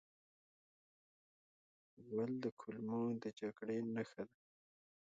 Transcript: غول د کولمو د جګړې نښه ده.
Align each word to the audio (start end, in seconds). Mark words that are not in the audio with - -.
غول 2.05 2.31
د 2.43 2.45
کولمو 2.59 3.01
د 3.23 3.25
جګړې 3.39 3.77
نښه 3.95 4.23
ده. 4.29 4.35